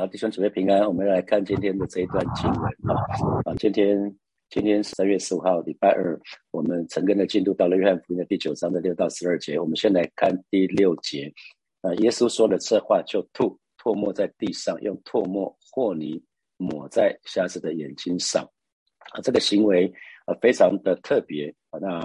[0.00, 3.04] 好，弟兄姊妹平安，我们来看今天的这一段经文啊。
[3.44, 4.16] 啊，今天
[4.48, 6.18] 今天三月十五号，礼拜二，
[6.52, 11.30] 我们陈根的进度到了约翰福音的第九章的六到十二节，我们先来看第六节，
[11.82, 16.18] 啊，耶稣说了这话，就吐唾沫在地上，用唾沫和泥
[16.56, 18.42] 抹在瞎子的眼睛上，
[19.12, 19.84] 啊，这个行为
[20.24, 21.54] 啊非常的特别。
[21.68, 21.98] 啊，那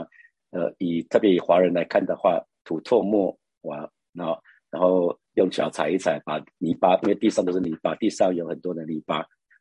[0.51, 4.37] 呃以特别以华人来看的话，吐唾沫哇，那
[4.75, 5.17] 然后。
[5.37, 9.17] 用脚踩一踩，把泥巴，因为地上都是泥巴，地上有很多的泥巴，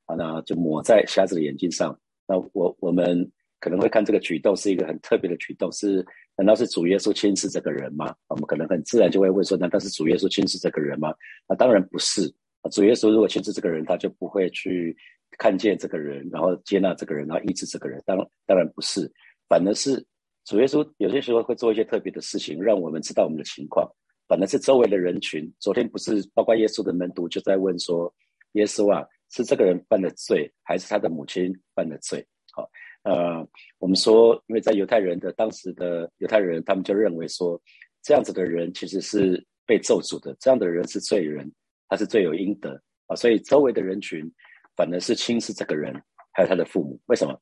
[0.07, 1.99] 啊，那就抹在瞎子的眼睛上。
[2.29, 3.29] 那我我们
[3.59, 6.07] 可能会看这个举动是一个很特别的举动，是
[6.37, 8.15] 难道是主耶稣亲自这个人吗？
[8.29, 11.13] 我们可能很自然就会问说，难道是主耶稣亲自这个人吗？
[11.49, 12.33] 那当然不是。
[12.71, 14.97] 主耶稣如果亲自这个人，他就不会去
[15.39, 18.01] 看见这个人，然后接纳这个人，然后医治这个人。
[18.07, 19.13] 当当然不是，
[19.49, 20.01] 反而是
[20.45, 23.91] 主耶稣有些时候会做一些特别的事情，让我们知道我们的情况。
[24.35, 25.49] 反而是周围的人群。
[25.61, 28.13] 昨天不是包括耶稣的门徒就在问说
[28.55, 32.69] ：“耶稣啊，是这个人犯的罪，还是他的母亲犯的罪？”好，
[33.05, 37.63] 呃，我们说，因为在犹太人的当时的犹太人，他们就认为说，
[38.03, 41.49] 这样子的人其实是被咒诅的，这样的人是罪人，
[41.89, 43.15] 他是罪有应得啊。
[43.15, 44.29] 所以周围的人群
[44.75, 45.95] 反而是轻视这个人，
[46.33, 47.01] 还有他的父母。
[47.07, 47.39] 为什么？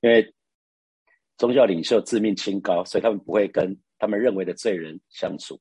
[0.00, 0.32] 因为
[1.38, 5.60] 宗教领袖自命清高，所以他们不会跟他们认为的罪人相处。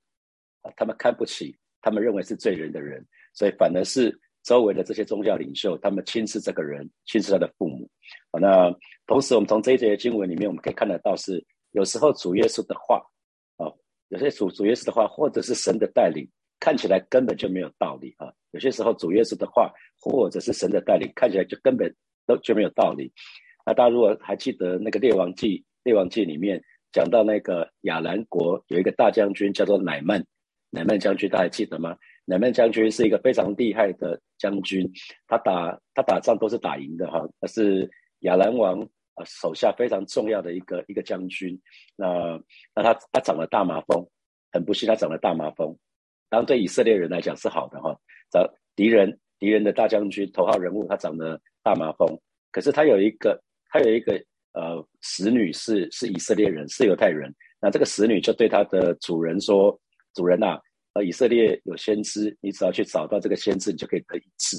[0.75, 7.89] 他们看不起他们认为是罪人的人，所以反而是周围的这些宗教领袖，他们轻视这个人，轻视他的父母。
[8.31, 8.73] 好，那
[9.07, 13.03] 同时我们从这一节经文里面，我们可以看得到是有时候主耶稣的话，
[13.57, 13.65] 啊，
[14.09, 16.27] 有些主主耶稣的话，或者是神的带领，
[16.59, 18.31] 看起来根本就没有道理啊。
[18.51, 21.93] 有些时候主耶稣的话，或者是神的带领，看起来就根本
[22.25, 23.11] 都就没有道理。
[23.65, 30.25] 那大家如果还记得那个列王记，列王记里面讲到那个亚兰国有一个大将军叫做乃曼。
[30.75, 31.97] 乃曼将军，大家还记得吗？
[32.25, 34.85] 乃曼将军是一个非常厉害的将军，
[35.25, 37.25] 他打他打仗都是打赢的哈。
[37.39, 38.81] 他是亚兰王
[39.13, 41.57] 啊手下非常重要的一个一个将军。
[41.95, 42.37] 那
[42.75, 44.05] 那他他长了大麻风，
[44.51, 45.73] 很不幸他长了大麻风。
[46.29, 47.97] 当然对以色列人来讲是好的哈，
[48.29, 52.05] 找敌人敌人的大将军头号人物他长了大麻风。
[52.51, 54.13] 可是他有一个他有一个
[54.53, 59.79] 呃使女是是以色列人是犹太人，那这个使女就对他的主人说。
[60.15, 60.57] 主人呐，
[60.95, 64.57] 呃，以色列有先知，你只要去找到这个先知，你就可以得医治。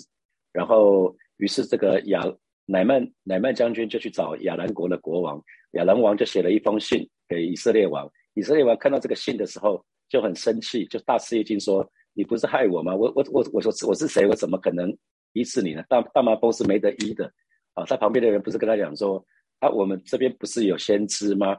[0.53, 2.23] 然后，于是这个亚
[2.67, 5.43] 乃曼乃曼将军就去找亚兰国的国王，
[5.73, 8.07] 亚兰王就写了一封信给以色列王。
[8.35, 12.95] 以色列王看到这个信的时候就很生气，就大吃一惊，说：“你不是害我吗？
[12.95, 14.27] 我我我我说我是谁？
[14.27, 14.95] 我怎么可能
[15.33, 15.83] 医治你呢？
[15.89, 17.33] 大大麻风是没得医的
[17.73, 19.25] 啊！”他旁边的人不是跟他讲说
[19.61, 21.57] ：“啊，我们这边不是有先知吗？”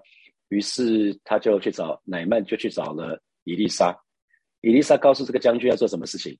[0.49, 3.19] 于是他就去找乃曼，就去找了。
[3.43, 3.97] 伊丽莎，
[4.67, 6.37] 伊丽莎告诉这个将军要做什么事情？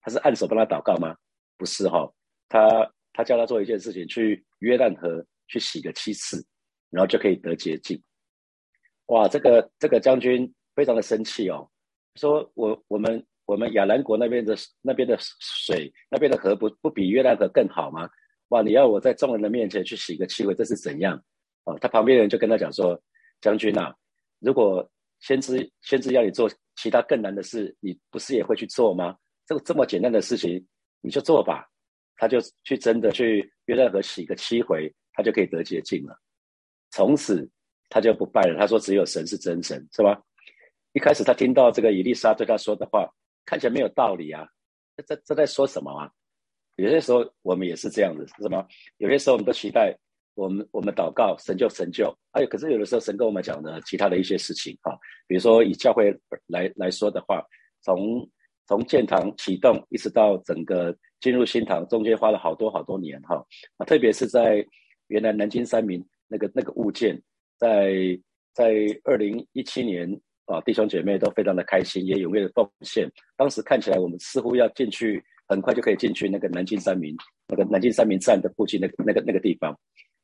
[0.00, 1.14] 他是按手帮他祷告吗？
[1.58, 2.10] 不是哈，
[2.48, 6.42] 他他叫他做一件事情，去约旦河去洗个七次，
[6.88, 8.02] 然后就可以得洁净。
[9.08, 11.70] 哇，这个这个将军非常的生气哦，
[12.14, 18.08] 说我我们我们亚兰国那边的那边的水，那边的河不不比约旦河更好吗？
[18.48, 21.22] 哇，你要我在众人的面前去洗个七回，这是怎样？
[21.64, 22.98] 哦，他旁边人就跟他讲说，
[23.42, 23.92] 将军呐，
[24.38, 24.90] 如果
[25.20, 29.16] 先知先知要你做其他更难的事，你不是也会去做吗？
[29.46, 30.66] 这个这么简单的事情，
[31.00, 31.66] 你就做吧。
[32.16, 36.18] 他就去真的去约旦河洗个七回，他就可以得洁净了。
[36.90, 37.48] 从此
[37.90, 38.58] 他就不拜了。
[38.58, 40.20] 他说只有神是真神，是吧？
[40.92, 43.06] 一开始他听到这个以丽莎对他说的话，
[43.44, 44.48] 看起来没有道理啊。
[45.06, 46.10] 这这在说什么啊？
[46.76, 48.66] 有些时候我们也是这样子，是什么？
[48.96, 49.96] 有些时候我们都期待。
[50.36, 54.92] 我们我们祷告神就成就，哎，可是有的时候神跟我们讲的其他的一些事情啊，
[55.26, 56.14] 比如说以教会
[56.46, 57.42] 来来说的话，
[57.80, 58.28] 从
[58.66, 63.42] 从建堂启动一直到整个进入新堂，中间花了好多好多年哈，
[63.78, 64.64] 啊，特别是在
[65.06, 67.18] 原来南京三民那个那个物件，
[67.58, 67.94] 在
[68.52, 70.06] 在二零一七年
[70.44, 77.16] 啊，弟兄姐妹都非常的开心，也踊跃的奉献，当时看起来我们似乎要进去，很快就可以进去那个南京三民
[77.48, 79.74] 那个南京三民站的附近那个那个那个地方。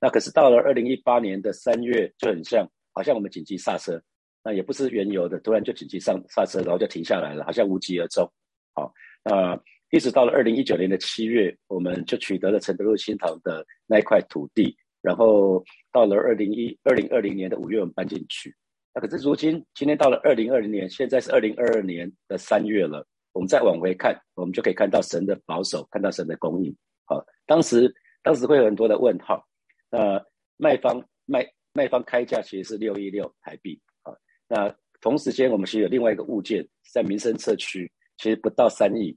[0.03, 4.03] 那可是到了二零一八年的三月，就很像，好像我们紧急刹车，
[4.43, 8.29] 那也不是原油的，突然就紧急上刹车，然后就停下来了，好像无疾而终。
[8.75, 9.57] 好，那
[9.93, 18.53] 一直到了二零一九年的七月，我们就取得了承德路新塘的那一块土地，然后到了二零一二零二零年的五月，我们搬进去。
[18.93, 26.75] 那可是如今，今天到了二零二零年，现在是二零二二年的三月了，我们再往回看，我们就可以看到神的保守，看到神的供应。
[27.05, 29.47] 好，当时当时会有很多的问号。
[29.93, 30.25] 那
[30.57, 34.13] 卖方卖卖方开价其实是六一六台币啊。
[34.49, 39.15] 那同时间我们其实有另外一个物件在民生社区，其实不到三亿，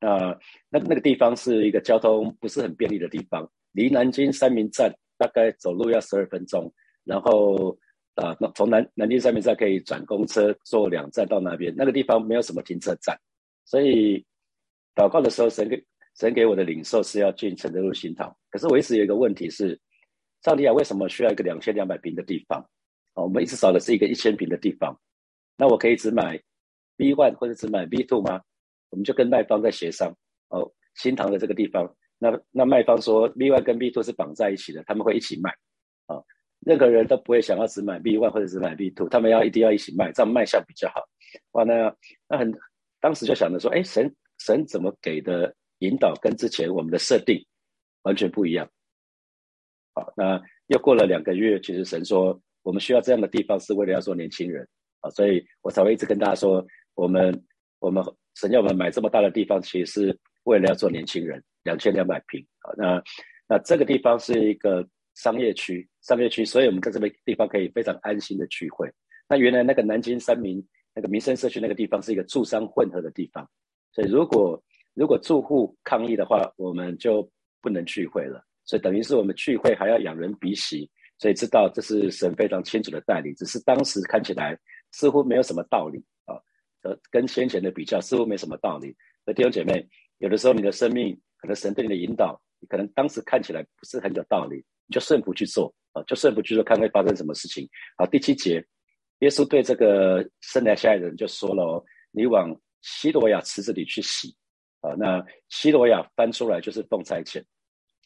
[0.00, 0.36] 那
[0.68, 6.72] 那那个地方是一个交通不是很便利的地方，离南京三民站大概走路要十二分钟，
[7.04, 7.78] 然后
[8.14, 13.16] 啊，那从南南京三民站可以转公车坐两站到那边，那个地方没有什么停车站，
[13.64, 14.24] 所以
[14.94, 15.84] 祷告的时候，神给
[16.16, 19.78] 神给我的领受是要进承德路新堂，可是我一直有一个问题是，
[20.42, 22.60] 上帝啊，为什么需要一个两千两百平的地方？
[23.14, 24.98] 哦，我们一直找的是一个一千平的地方，
[25.56, 26.40] 那我可以只买
[26.96, 28.40] B one 或者只买 B two 吗？
[28.90, 30.14] 我们就跟卖方在协商
[30.48, 35.50] 哦，新塘的这个地方，那那卖方说 B one 跟 B two 是绑在一起的，他们会一起卖
[36.06, 36.22] 啊，
[36.60, 41.02] 任何人都不会想要只买 B one 或者只买 B two，他们要一定要一起卖，这样卖相比较好。
[41.52, 41.94] 哇，那
[42.28, 42.52] 那很，
[43.00, 47.44] 当时就想着说，哎，神神怎么给的引导跟之前我们的设定
[48.02, 48.68] 完全不一样。
[49.94, 54.66] 好，那又过了两个月，其实神说我们需要这样的地方是为了要做年轻人
[55.00, 57.44] 啊，所以我才会一直跟大家说，我们
[57.78, 58.04] 我们。
[58.36, 62.72] 神要我们买这么大的地方，其实是为了要做年轻人，两千两百平啊。
[62.76, 63.02] 那
[63.48, 68.88] 那这个地方是一个商业区，商业区，所以我们在这个地方可以非常安心的聚会。
[69.28, 70.64] 那原来那个南京三民
[70.94, 73.46] 那个民生社区那个地方是一个住商混合的地方，
[73.92, 74.62] 所以如果
[74.94, 77.28] 如果住户抗议的话，我们就
[77.60, 78.42] 不能聚会了。
[78.70, 80.88] 所以等于是我们聚会还要仰人鼻息，
[81.18, 83.34] 所以知道这是神非常清楚的带领。
[83.34, 84.56] 只是当时看起来
[84.92, 86.38] 似乎没有什么道理啊。
[86.82, 88.94] 呃，跟先前的比较似乎没什么道理。
[89.26, 89.84] 那弟兄姐妹，
[90.18, 97.68] 有的时候你的生命可能神对你的引导，你可能当时看起来不是很有道理，你就顺服去做啊，就顺服去做，看会发生什么事情。
[97.98, 98.64] 好，第七节，
[99.18, 104.32] 耶稣对这个生来下来的人就说了：“哦，你往西罗亚池子里去洗。”
[104.80, 107.44] 啊，那西罗亚翻出来就是凤差遣，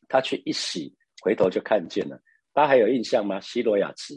[0.08, 2.20] 他去一洗，回头就看见了。
[2.52, 3.40] 大家还有印象吗？
[3.40, 4.14] 西罗亚池，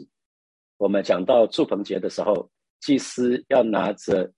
[0.76, 2.50] 我们讲到祝棚节的时候，
[2.80, 4.32] 祭司要拿着。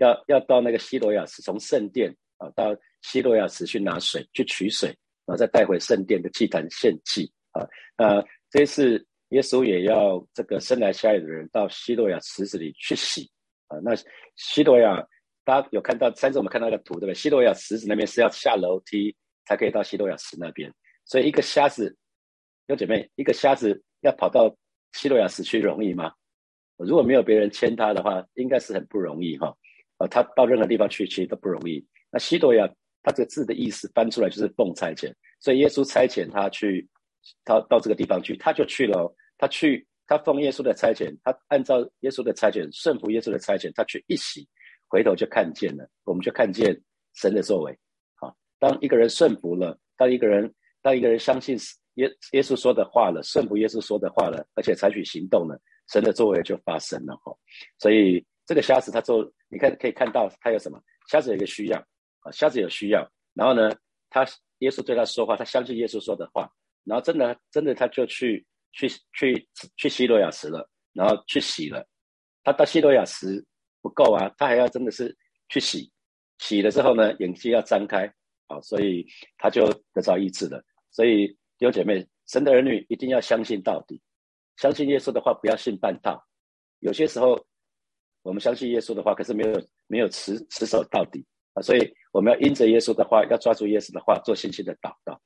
[0.00, 4.90] 要要到那个西罗亚池，从圣殿啊到西罗亚池去拿水，去取水，
[5.26, 7.66] 然后再带回圣殿的祭坛献祭啊。
[7.96, 13.28] 那这次耶稣也要这个生来下来的人到西罗亚池子里去洗
[13.66, 13.78] 啊。
[13.82, 13.90] 那
[14.36, 15.04] 西罗亚，
[15.44, 17.14] 大家有看到上次我们看到个图对不对？
[17.14, 19.16] 西罗亚池子那边是要下楼梯
[19.48, 20.70] 才可以到西罗亚池那边，
[21.06, 21.96] 所以一个瞎子，
[22.66, 24.54] 有姐妹，一个瞎子要跑到
[24.92, 26.12] 西罗亚池去容易吗？
[26.76, 29.56] 如果没有别人牵他的话，应该是很不容易哈。
[29.96, 31.82] 啊，他到任何地方去其实都不容易。
[32.10, 32.68] 那西多亚，
[33.02, 35.10] 他这个字的意思翻出来就是奉差遣，
[35.40, 36.86] 所以耶稣差遣他去，
[37.42, 39.10] 他到这个地方去，他就去了。
[39.38, 44.46] 他去，他奉耶稣的差遣，他按照耶稣的差遣，顺服耶稣的差遣，他去一洗，
[44.88, 46.78] 回头就看见了，我们就看见
[47.14, 47.78] 神的作为。
[48.58, 50.52] 当一个人顺服了，当一个人
[50.82, 51.56] 当一个人相信
[51.94, 55.60] 耶耶稣说的话了，顺服耶稣说的话了，而且采取行动了，
[55.92, 57.16] 神的作为就发生了。
[57.24, 57.36] 哈，
[57.78, 59.30] 所以这个瞎子他做。
[59.50, 60.78] 你看，可以看到他有什么？
[61.10, 61.78] 瞎子有一个需要
[62.20, 63.10] 啊，瞎子有需要。
[63.32, 63.74] 然后呢，
[64.10, 64.26] 他
[64.58, 66.46] 耶稣对他说话，他相信耶稣说的话。
[66.84, 71.82] 然后真的，真的他就去去去去西罗亚池了，然后去洗了。
[72.44, 73.42] 他到西罗亚池
[73.80, 75.16] 不够啊，他还要真的是
[75.48, 75.90] 去洗。
[76.38, 78.06] 洗了之后呢，眼睛要张开
[78.48, 79.06] 啊，所以
[79.38, 80.62] 他就得到医治了。
[80.90, 84.02] 所以弟兄姐妹，神的儿女一定要相信到底，
[84.56, 86.22] 相信耶稣的话，不要信半套。
[86.80, 87.46] 有些时候。
[88.22, 91.24] 我们相信耶稣的话，可是没有没有持持守到底
[91.54, 91.62] 啊！
[91.62, 95.18] 所以我们要因着耶稣的话，要抓住耶稣的话，做信心的祷告。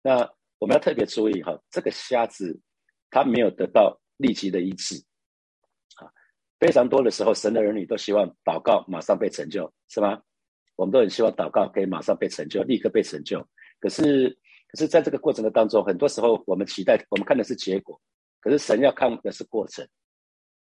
[0.00, 0.26] 那
[0.58, 2.58] 我们要特别注意哈，这个瞎子
[3.10, 4.94] 他没有得到立即的医治
[5.96, 6.08] 啊。
[6.58, 10.22] 非常多的时候，神的儿女都希望祷告马上被成就，是吗？
[10.78, 13.44] 我们都很希望祷告可以马上被成就，立刻被成就。
[13.80, 14.30] 可是，
[14.68, 18.00] 可是在这个过程的当中，很多时候我们期待，我们看的是结果，
[18.40, 19.84] 可是神要看的是过程。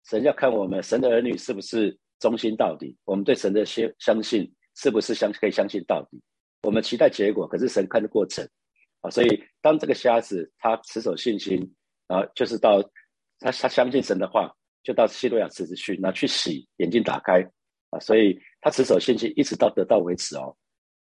[0.09, 6.21] 神要看我们神的儿女是不是忠心到底，我们对神的相相信是不是相可以相信到底？
[6.63, 8.45] 我们期待结果，可是神看的过程
[9.03, 9.11] 啊。
[9.11, 11.73] 所以当这个瞎子他持守信心
[12.09, 12.83] 啊，就是到
[13.39, 14.53] 他他相信神的话，
[14.83, 17.49] 就到西罗亚池子去，拿去洗眼睛打开
[17.91, 18.01] 啊。
[18.01, 20.57] 所以他持守信心一直到得到为止哦。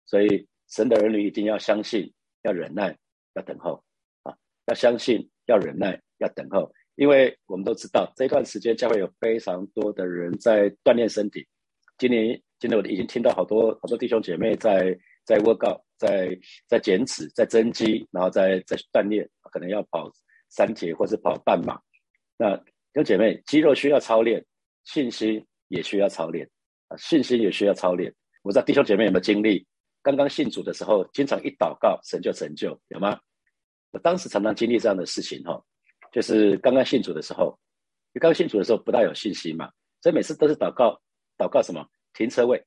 [0.04, 2.96] 所以神的儿女一定要相信，要忍耐，
[3.34, 3.82] 要等候
[4.22, 4.34] 啊，
[4.66, 6.72] 要相信，要忍耐，要等候。
[6.96, 11.46] 因为我们都知道，这段时间将会有非常多的人在锻炼身体。
[11.96, 20.10] 今年，今年我已经听到好多好多弟兄姐妹在在 workout，在在减脂，在增肌，然后在在锻炼，可能要跑
[20.50, 21.80] 三铁或是跑半马。
[22.36, 24.44] 那弟兄姐妹，肌肉需要操练，
[24.84, 26.48] 信心也需要操练，
[26.96, 28.12] 信心也需要操练。
[28.42, 29.66] 我不知道弟兄姐妹有没有经历，
[30.02, 33.18] 刚刚信主的时候，经常一祷告神就成就，有吗？
[33.92, 35.62] 我当时常常经历这样的事情哈。
[36.10, 37.58] 就是刚刚信主的时候，
[38.14, 39.70] 刚刚信主的时候不大有信心嘛，
[40.02, 41.00] 所以每次都是祷告，
[41.38, 41.86] 祷告什么？
[42.14, 42.62] 停车位，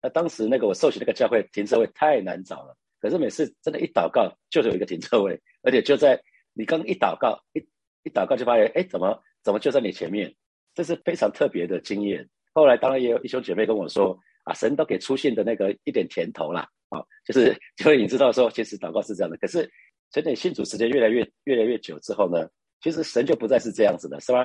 [0.00, 6.18] 那当时那个我受洗那个教会停车位太难找了，可是每次真的一祷告就是有一个停车位，而且就在
[6.54, 7.58] 你刚一祷告一
[8.04, 10.34] 一祷告就发现，哎，怎么怎么就在你前面？
[10.74, 12.26] 这是非常特别的经验。
[12.56, 19.36] 后来当然也有一兄姐妹跟我说，啊，神都给出现的那个一点甜头啦，啊，就是因为 你知道说，其实祷告是这样的。
[19.36, 19.70] 可是
[20.10, 22.48] 随着你信主时间越来越越来越久之后呢，
[22.80, 24.42] 其实神就不再是这样子的，是吧？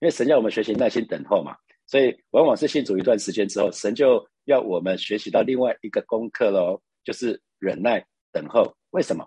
[0.00, 1.54] 因为神要我们学习耐心等候嘛。
[1.86, 8.74] 所以，往往是信主一段时间之后，神就要我们学习到另外一个功课喽，就是忍耐等候。
[8.92, 9.22] 为什么？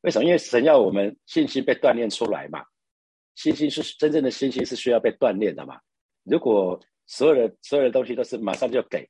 [0.00, 0.24] 为什么？
[0.24, 2.64] 因为神要我们信心被锻炼出来嘛。
[3.34, 5.78] 信心是真正的信心，是需要被锻炼的嘛。
[6.24, 9.04] 如果所有的所有的东西都是马上就给，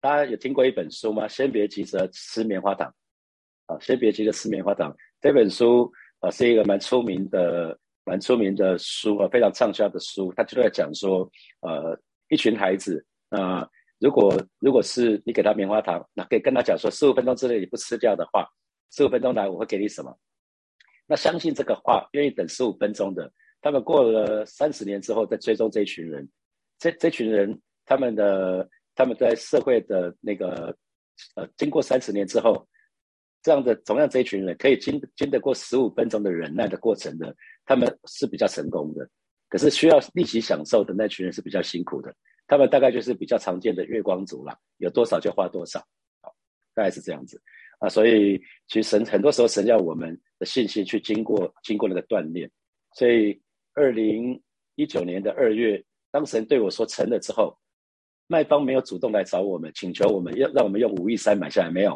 [0.00, 1.26] 大家有听过一本书吗？
[1.26, 2.88] 先别急着吃棉花糖
[3.66, 3.76] 啊！
[3.80, 4.96] 先别急着吃棉花糖。
[5.20, 10.32] 这本书啊，是一个蛮出名的、蛮出名的书啊，非常畅销的书。
[10.36, 11.28] 他就在讲说，
[11.60, 12.00] 呃。
[12.28, 13.68] 一群孩子啊，
[13.98, 18.48] 如果如果是你给他棉花糖，那可以跟他讲说，十五分钟之内你不吃掉的话，
[18.90, 20.16] 十五分钟来我会给你什么？
[21.06, 23.30] 那相信这个话，愿意等十五分钟的，
[23.60, 26.26] 他们过了三十年之后再追踪这一群人，
[26.82, 30.76] 这这群人他们的他们在社会的那个
[31.36, 32.66] 呃，经过三十年之后，
[33.40, 39.08] 这样的同样这一群人可以经经得过十五分钟的忍耐的过程的，他们是比较成功的。
[39.48, 42.12] 可是需要立即享受的那群人是比较辛苦的，
[42.48, 45.78] 他们大概就是比较常见的月光族了，有多少就花多少，
[46.20, 46.34] 好，
[46.74, 47.40] 大概是这样子
[47.78, 47.88] 啊。
[47.88, 52.50] 所以其实神很多时候神要我们的信心去经过经过那个锻炼。
[52.94, 53.40] 所以
[53.74, 54.42] 二零
[54.74, 57.58] 一九年的二月，当神对我说成了之后，
[58.28, 61.94] 卖方没有主动来找我们请求我们要让我们用五亿三买下来，没有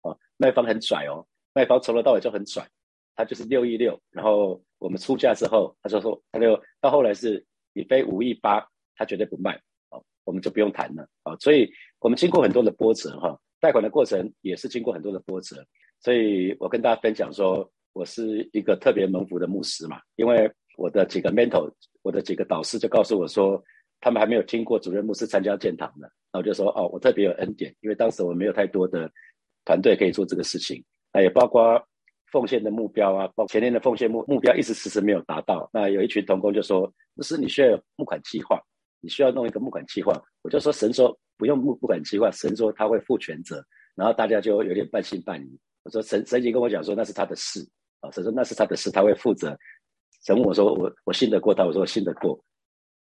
[0.00, 0.10] 啊？
[0.36, 1.24] 卖方很拽哦，
[1.54, 2.68] 卖方从头到尾就很拽，
[3.14, 4.60] 他就是六亿六，然后。
[4.80, 9.54] 我们出价之后，他就说，他就到后来是你非五亿八，他绝对不卖，
[9.90, 15.62] 哦，我们就不用谈了，啊，所以我们经过很多的波折，哈，贷款的过程也是经过很多的波折，
[16.00, 21.70] 所以我跟大家分享说，我是一个特别蒙福的牧师嘛，因为我的几个 mentor，
[22.02, 23.62] 我的几个导师就告诉我说，
[24.00, 29.10] 他们还没有听过主任牧师参加建堂的，然后就说，哦，我特别有恩典，因为当时我没有太多的
[29.64, 31.82] 团队可以做这个事情，那也包括。
[32.32, 35.68] 奉献的目标啊，包前年的奉献目目标一直迟迟没有达到。
[35.72, 36.86] 那有一群同工就说
[37.16, 38.56] ：“不是你需要有募款计划，
[39.00, 40.12] 你需要弄一个募款计划。”
[40.42, 43.60] 我就说：“神说不用募募款计划，神说他会负全责。”
[43.98, 45.58] 然后大家就有点半信半疑。
[45.82, 49.58] 我说：“神神已经跟我讲说那是他的事啊，神说那是他的事，他会负责。”
[50.24, 52.38] 神问我说：“我我信得过他？”我说：“信得过。”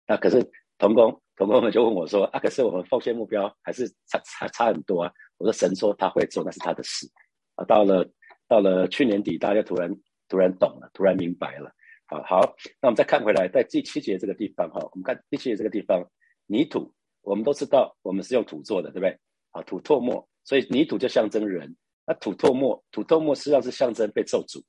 [0.08, 0.44] 那可是
[0.78, 7.08] 童工童工们就问我说：“啊，可是我们奉献目标还是差差差很多啊。”我说：“神说他会做，那是他的事
[7.56, 8.08] 啊。”到了。
[8.46, 9.90] 到了去年底，大家突然
[10.28, 11.72] 突然懂了，突然明白了。
[12.06, 16.04] 好好，那我们再看回来，在第七节这个地方哈，我们看第七节这个地方，
[16.46, 19.18] 泥土，我们都知道，我们是用土做的，对不对？
[19.52, 21.74] 啊，土唾沫，所以泥土就象征人。
[22.06, 24.62] 那土唾沫，土唾沫实际上是象征被咒诅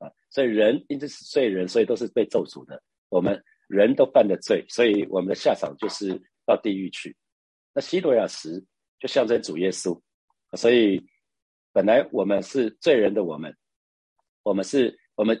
[0.00, 2.82] 啊，所以人因此是罪人，所以都是被咒诅的。
[3.08, 7.16] 我们人都犯了罪，所以我们的下场就是到地狱去。
[7.72, 8.60] 那西罗亚石
[8.98, 9.96] 就象征主耶稣，
[10.56, 11.00] 所以。
[11.72, 13.56] 本来我们是罪人的我们，
[14.42, 15.40] 我们是我们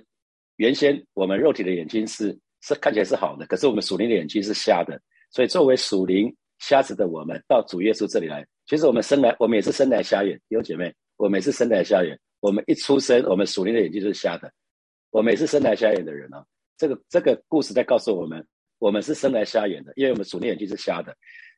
[0.58, 5.02] 原先我们肉体的眼睛是是看起来是好的，可是我们属灵的眼睛是瞎的。
[5.32, 12.16] 所以作为属灵瞎子的我们，到主耶稣这里来，其实我们生来我们也是生来瞎眼，弟兄姐妹，我们也是生来瞎眼。
[12.40, 14.52] 我们一出生，我们属灵的眼睛就是瞎的，
[15.10, 16.44] 我们也是生来瞎眼的人啊。
[16.76, 18.46] 这个这个故事在告诉我们，
[18.78, 21.16] 我们是生来瞎眼的，因为我们属灵眼睛是瞎的。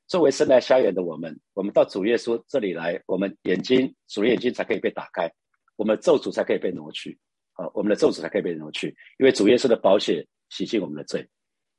[0.09, 5.33] 作为生来瞎眼的我们，我们到主耶稣这里来，我们眼睛属灵眼睛才可以被打开，
[5.77, 7.17] 我们咒诅才可以被挪去，
[7.55, 11.27] 啊，我们的咒诅才可以被挪去，因为主耶稣的宝血洗净我们的罪，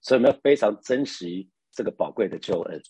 [0.02, 2.82] 所以我们要非常珍惜这个宝贵的救恩。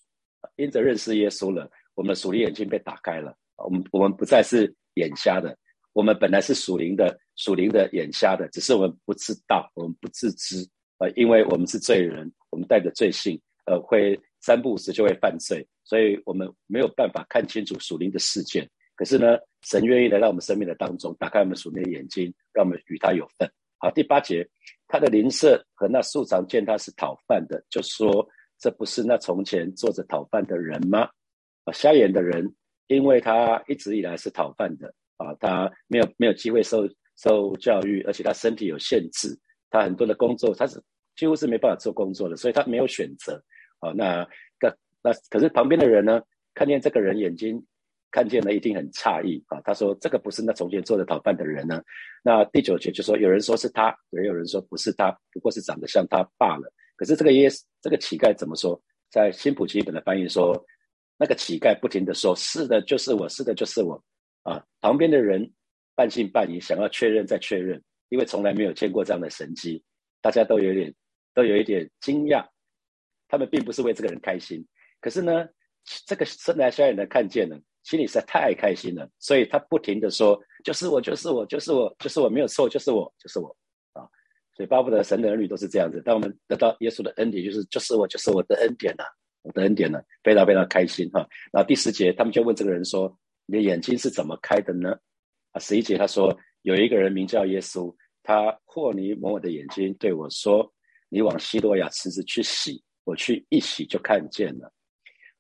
[0.58, 5.58] 因着认识耶稣了，我们的属灵眼睛被打开了，我们我们不再是眼瞎的，
[5.94, 14.20] 我们本来是属灵的属灵的眼瞎的，只是我们不知道，我们不自知，呃，因为我们是罪人，我们带着罪性，呃，会。
[14.46, 18.70] 三不五时就会犯罪，所以我们没有办法看清楚属灵的事件。
[18.94, 23.50] 可是呢，神愿意来到我们生命的当中，打开我们属灵的眼睛，让我们与他有份。
[23.78, 24.46] 好，第八节，
[24.90, 28.28] 他的邻舍和那素常见他是讨饭的，就说
[28.60, 31.10] ：“这不是那从前坐着讨饭的人吗？”
[31.64, 32.54] 啊，瞎眼的人，
[32.88, 39.38] 因为他一直以来是讨饭的啊，他没有没有机会受受教育，而且他身体有限制，
[39.70, 40.82] 他很多的工作他是
[41.16, 43.42] 几乎是没办法做工作的，所以他没有选择。
[43.80, 44.24] 好，那
[44.60, 46.22] 个那可是旁边的人呢，
[46.54, 47.64] 看见这个人眼睛
[48.12, 49.60] 看见了，一定很诧异啊。
[49.64, 51.82] 他说：“这个不是那从前做的讨饭的人呢。”
[52.24, 57.50] 那第九节就说：“有人说是他，也有人说不是他，不过是长得像他罢了。”可是这个耶
[57.82, 58.80] 这个乞丐怎么说？
[59.10, 60.56] 在新普奇本的翻译说
[61.18, 64.02] ：“那个乞丐不停的说：“是的，就是我，是的，就是我。”
[64.44, 65.52] 啊，旁边的人
[65.96, 69.84] 半信半疑，想要确认再确认，因为从来没有见过这样的神迹，
[70.22, 70.94] 大家都有点
[71.34, 72.46] 都有一点惊讶。
[73.28, 74.64] 他们并不是为这个人开心，
[75.02, 75.48] 可是呢，
[76.06, 83.48] 这个生来瞎眼的看见了，心里实在太开心了，所以他不停的说：“就是我，就是我，就是我，就是我，没有错，就是我，就是我。”
[83.94, 84.06] 啊，
[84.56, 86.00] 所以巴不得神的儿女都是这样子。
[86.02, 89.04] 当我们得到耶稣的恩典，就是就是我，就是我的恩典呐，
[89.42, 91.28] 我的恩典呢，非常非常开心哈。
[91.52, 94.96] 然后第十节，他们就问这个人说：“你的眼睛是怎么开的呢？”
[95.52, 100.74] 啊，十一节他说：“有一个人名叫耶稣，他和泥抹我的眼睛，对我说
[101.10, 104.72] ：‘你往西多亚池子去洗。’”我去一洗就看见了，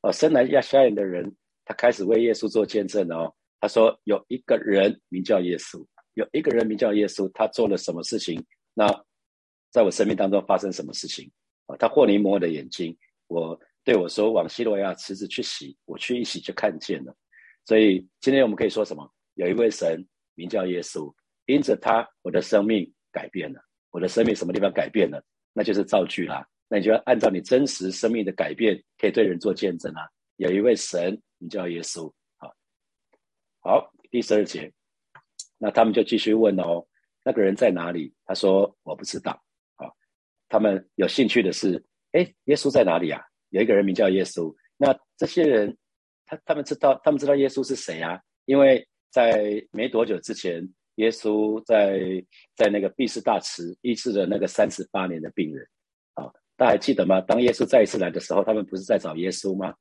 [0.01, 1.33] 哦，生来亚瞎眼的人，
[1.63, 3.33] 他开始为耶稣做见证哦。
[3.61, 5.81] 他说有一个人名叫耶稣，
[6.15, 8.45] 有一个人名叫耶稣，他做了什么事情？
[8.73, 8.85] 那
[9.71, 11.31] 在我生命当中发生什么事情？
[11.67, 12.93] 啊，他霍尼摩的眼睛，
[13.27, 17.15] 我对我说往西罗亚池子去洗，我去一洗就看见了。
[17.65, 19.09] 所以今天我们可以说什么？
[19.35, 20.05] 有一位神
[20.35, 21.13] 名叫耶稣，
[21.45, 23.59] 因着他，我的生命改变了。
[23.91, 25.23] 我的生命什么地方改变了？
[25.53, 26.47] 那就是造句啦。
[26.67, 30.09] 那你就要按照你真实生命的改变，可以对人做见证啊。
[30.37, 32.11] 有一位神，名叫耶稣。
[32.37, 32.55] 好，
[33.59, 34.73] 好，第十二节，
[35.59, 36.85] 那他们就继续问哦，
[37.23, 38.13] 那个人在哪里？
[38.25, 39.39] 他说我不知道。
[39.75, 39.95] 好，
[40.49, 43.21] 他们有兴趣的是，哎，耶稣在哪里啊？
[43.49, 44.51] 有一个人名叫耶稣。
[44.75, 45.77] 那这些人，
[46.25, 48.19] 他他们知道，他们知道耶稣是谁啊？
[48.45, 52.01] 因为在没多久之前，耶稣在
[52.55, 55.67] 在那个毕士大池医治了那个三十八年的病人。
[56.15, 57.19] 啊大家还记得吗？
[57.21, 59.73] 当耶稣再一次来的时候，他们不是在找耶稣吗？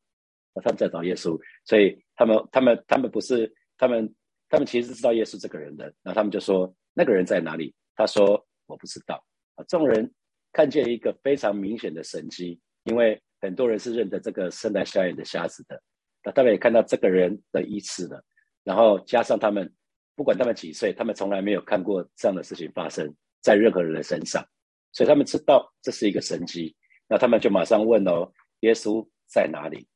[0.62, 4.14] 他们在找耶稣，所以他们、他们、他们不是他们、
[4.48, 5.84] 他们其实知道耶稣这个人的。
[6.02, 9.22] 然后他们就说：“那个人在哪里？”他说：“我不知道。”
[9.56, 10.10] 啊，众人
[10.52, 15.80] 看见一个非常明显的神迹，因为很多人是认得这个生来瞎眼的瞎子的。
[16.24, 18.24] 那他们也看到这个人的医治了。
[18.64, 19.72] 然后加上他们，
[20.14, 24.44] 不管他们几岁，他们从来没有看过这样的事情发生在任何人的身上。
[24.92, 26.76] 所以他们知道这是一个神迹，
[27.08, 28.30] 那他们就马上问哦：
[28.60, 29.88] 耶稣在哪里？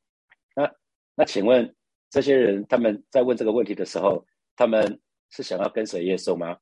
[0.55, 0.69] 那
[1.15, 1.75] 那请问
[2.09, 6.57] 这些人他们在问这个问题的时候，他们是想要跟随耶稣吗？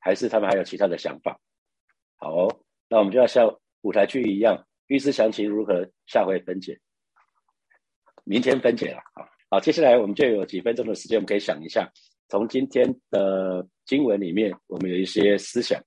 [0.00, 1.38] 还是他们还有其他的想法？
[2.16, 3.48] 好，哦那我们就要像
[3.82, 6.80] 舞台剧一样，预知详情如何，下回分解，
[8.28, 9.00] 明天分解了。
[9.14, 11.90] 好，好，接下来我们就有几分钟的时间，我们可以想一下，
[12.28, 15.82] 从今天的经文里面，我们有一些思想。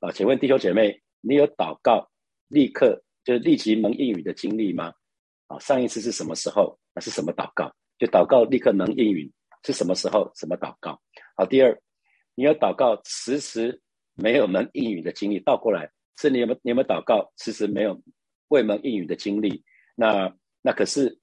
[0.00, 2.10] 啊，请问弟兄姐妹，你有祷告
[2.48, 4.90] 立刻就是立即能应允的经历吗？
[5.48, 6.78] 啊，上一次是什么时候？
[6.94, 7.70] 那是什么祷告？
[7.98, 9.30] 就祷告立刻能应允
[9.62, 10.32] 是什么时候？
[10.34, 10.98] 什么祷告？
[11.36, 11.78] 好，第二，
[12.34, 13.78] 你有祷告迟迟
[14.14, 18.00] 没有能应允的经历，倒过来是你有没有你有没有祷告迟迟没有
[18.48, 19.62] 未能应允的经历？
[19.94, 21.18] 那那可是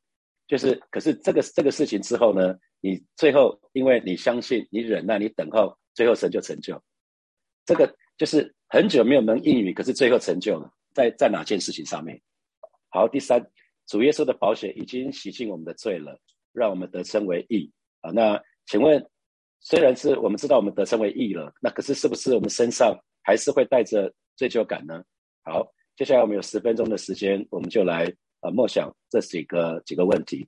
[0.49, 2.53] 就是可是这个这个事情之后呢？
[2.81, 6.77] 你最后因为你相信你忍耐你等候，最后神就成就
[7.65, 7.95] 这个。
[8.19, 12.21] 就是很久没有能应允，可是最后成就了，在在哪件事情上面？
[12.89, 13.41] 好，第三，
[13.87, 16.19] 主耶稣的保险已经洗净我们的罪了，
[16.51, 18.11] 让我们得称为义啊。
[18.11, 19.01] 那请问，
[19.61, 25.01] 虽然是我们知道我们得称为义了，那可是是不是我们身上还是会带着追求感呢？
[25.43, 28.05] 好，接下来我们有十分钟的时间，我们就来
[28.41, 30.47] 呃默想这几个几个问题。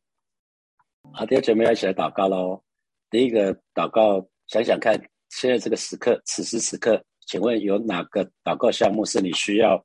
[1.14, 2.62] 好，弟兄姐妹一起来祷告喽。
[3.10, 4.94] 第一个祷告，想想看，
[5.30, 7.04] 现在这个时刻，此时此刻。
[7.26, 9.84] 请问有哪个祷告项目是你需要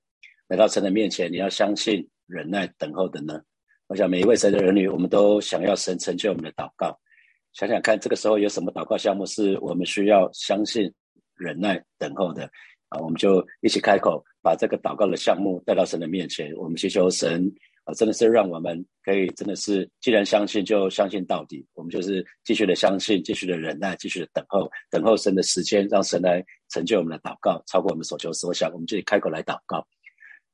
[0.48, 1.30] 来到神的面前？
[1.30, 3.40] 你要相信、忍耐、等候的呢？
[3.88, 6.96] 我想每一位神的儿女，我们都想要神成就我们的祷告。
[7.52, 10.92] 想想看，这个时候有什么祷告项目是我们需要相信、
[11.34, 12.44] 忍耐、等候的？
[12.88, 16.52] 啊，我们就一起开口，把这个祷告的项目带到神的面前。
[16.56, 17.52] 我们祈求神。
[17.86, 21.64] 啊，真的是让我们可以，真的是既然相信，就相信到底。
[21.74, 28.70] 我们就是继续的相信，继续的忍耐，继续的等候，等候神的时间，让神来成就我们的祷告，超过我们所求所想。
[28.72, 29.86] 我们就开口来祷告，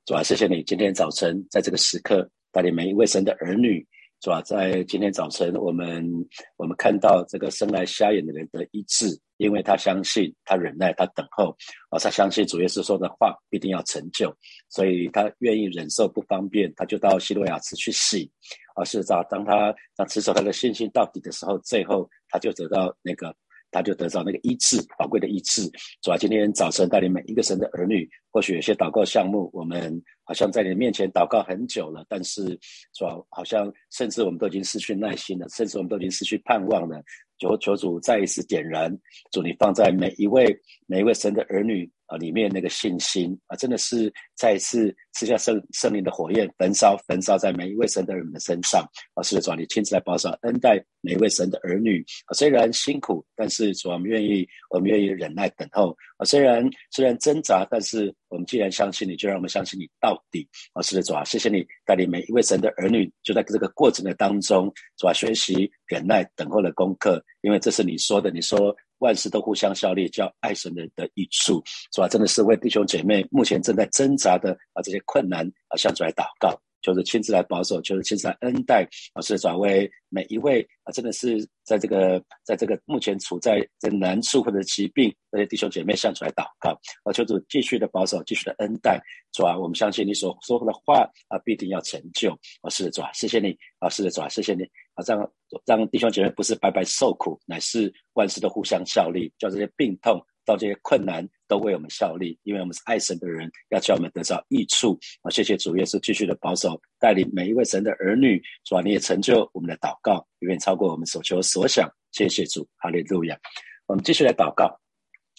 [0.05, 3.85] 主啊，谢谢你今天早晨在这个时刻带领每一位神的儿女。
[4.21, 6.09] 主要在今天早晨，我们
[6.57, 9.07] 我们看到这个生来瞎眼的人的医治，
[9.39, 11.57] 因为他相信，他忍耐，他等候，
[11.91, 14.33] 啊，他相信主耶稣说的话一定要成就，
[14.73, 18.29] 所以他愿意忍受不方便，他就到希罗亚池去洗，
[18.75, 23.33] 而是找当他当持守他的信心到底的时候，最后他就得到那个。
[23.75, 25.63] 他就得到那个医治，宝贵的医治。
[26.03, 32.45] 主要今天早晨带领每一个神的儿女，或许有些祷告项目，我们好像在你面前祷告很久了，但是
[32.93, 37.03] 主要好像甚至我们都已经失去耐心了，甚至我们都已经失去盼望了。
[37.39, 38.95] 求求主再一次点燃，
[39.31, 40.55] 主你放在每一位
[40.87, 49.23] 每一位神的儿女啊，里面那个信心啊，真的是再一次吃下圣圣灵的火焰，焚烧焚烧在每一位神的人的身上啊！
[49.23, 52.35] 是的，主，你亲自来保守恩待每一位神的儿女啊！
[52.35, 56.25] 虽然辛苦，但是主啊，我们愿意，我们愿意忍耐等候啊！
[56.27, 60.83] 虽然虽然挣扎，但是我们既然相信你，就让我们相信你到底啊！
[60.83, 68.77] 是的，主啊，谢谢你带领每一位神的儿女，就在这个过程的当中，主啊，学习忍耐等候的功课，因为这是你说的，你说。
[69.03, 71.61] 万事都互相效力，叫爱神人的益处，
[71.93, 72.09] 是吧？
[72.09, 78.89] 真的是为弟兄姐妹目前正在挣扎的啊这些困难啊向主来祷告，就是亲自来保守，就是亲自来恩待。
[79.15, 86.71] 啊，是转为每一位啊，真的是在这个在这个目前处在这难处或者疾病那些弟兄姐妹向主来祷告，
[87.05, 89.01] 啊，求主继续的保守，继续的恩待，
[89.33, 94.65] 主啊，我们相信你所说的话啊，必定要成就，啊，是的，主啊，谢谢你，啊，是的，主啊，谢谢你。
[94.95, 95.33] 啊，让
[95.65, 104.99] 让弟兄姐妹不是白白受苦，乃是万事都互相效力，叫这些病痛到这些困难都为我们效力，因为我们是爱神的人，要叫我们得到益处。
[105.23, 111.89] 啊，谢谢主耶稣继续的保守带领每一位神的儿女，主啊，你也成就我们的祷告，远远超过我们所求所想。
[112.11, 113.39] 谢谢主，哈利路亚。
[113.87, 114.79] 我们继续来祷告。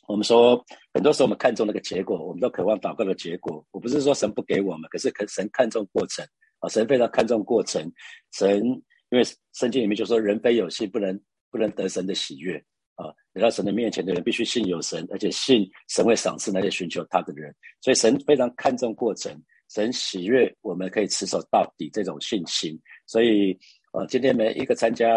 [0.07, 3.63] 我们说，很多时候我们看重那个结果，我们都渴望祷告的结果。
[3.71, 6.25] 我不是说神不给我们，可是可神看重过程
[6.59, 7.87] 啊，神非常看重过程，
[8.31, 8.81] 神。
[9.13, 9.23] 因为
[9.53, 11.21] 圣经里面就说，人非有信，不能
[11.51, 12.57] 不能得神的喜悦
[12.95, 13.13] 啊！
[13.33, 17.53] 来到神的面前的人，必须信有神，而且信神会赏赐那些寻求他的人。
[17.79, 19.31] 所以神非常看重过程，
[19.69, 22.75] 神喜悦我们可以持守到底这种信心。
[23.05, 23.55] 所以，
[23.91, 25.07] 呃，今天每一个参加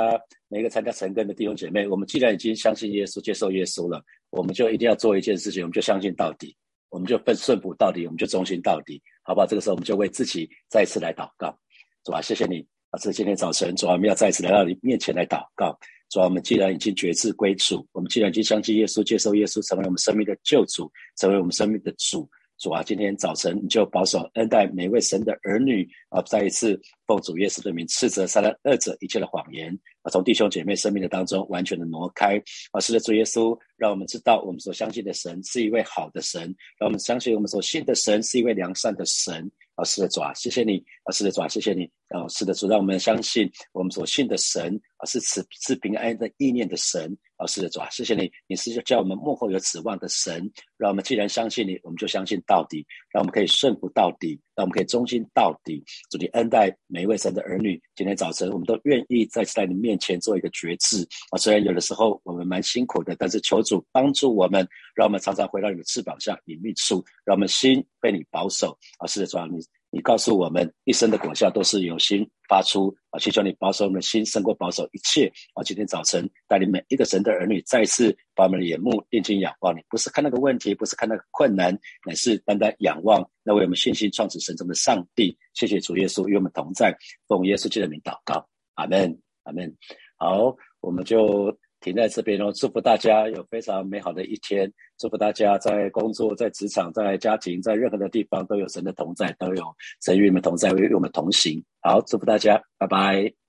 [0.48, 6.54] 每一个参加成根的弟兄姐妹，我们既然已经相信耶稣，接受耶稣了，我们就一定要做一件事情，我们就相信到底，
[6.90, 9.46] 我们就奋顺服到底，我们就忠心到底，好不好？
[9.46, 11.58] 这个时候，我们就为自己再次来祷告，
[12.04, 12.20] 是吧？
[12.20, 12.75] 谢谢你。
[12.96, 15.78] 啊，这今天早晨，主啊，我们要再次来到你面前来祷告。
[16.08, 22.26] 主啊，我们既然已经决志归主，我们既然已经相信耶稣，接受耶稣成为我们生命的救主，成为我们生命的主。
[22.58, 36.44] 主啊，今天早晨你就保守恩待每位神的儿女啊，再一次奉主耶稣的名斥责、杀了二者一切的谎言啊，从弟兄姐妹生命的当中完全的挪开啊，是的，主耶稣，让我们知道我们所相信的神是一位好的神，
[36.80, 39.50] 让我们相信我们所信的神是一位良善的神。
[39.76, 55.84] 老师的主啊，谢谢你老师的主啊，谢谢你啊，是的主，让我们相信我们所信的神啊，是赐赐平安的意念的神啊，是的主啊，谢谢你，你是叫我们幕后有指望的神，让我们既然相信你，我们就相信到底，让我们可以顺服到底，让我们可以忠心到底。
[56.10, 69.58] 主，你恩待每一位神的儿女，今天早晨我们都愿意再次在你面前做一个决志啊，虽然有的时候我们蛮辛苦的，但是求主帮助我们，让我们常常回到你的翅膀下隐秘处，让我们心被你保守啊，是的主啊，你。
[69.96, 73.18] 你告诉我们，一生的果效都是有心发出啊！
[73.18, 75.62] 祈求你保守我们的心，胜过保守一切啊！
[75.64, 81.72] 今天早晨带领每一个神的儿女，再次把我们的眼目定睛仰望你，不是看那个问题，不是看那个困难，
[82.04, 85.34] 乃是单单仰望那为我们信心创始神中的上帝。
[85.54, 86.94] 谢谢主耶稣与我们同在，
[87.26, 89.74] 奉耶稣基督的名祷告，阿门，阿门。
[90.18, 91.56] 好，我们就。
[91.80, 99.64] 停在这边哦，祝福大家有非常美好的一天，祝福大家在工作、在职场、在家庭、在任何的地方都有神的同在，都有
[100.02, 101.62] 神与你们同在，与我们同行。
[101.80, 103.45] 好，祝福大家，拜拜。